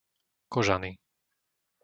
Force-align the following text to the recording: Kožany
Kožany 0.53 0.91